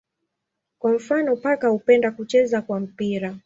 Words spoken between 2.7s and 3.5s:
mpira.